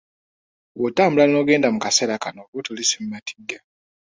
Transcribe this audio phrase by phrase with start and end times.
[0.77, 3.57] Bwotambula n'ogenda mu kaseera kano oba otulese mu matigga.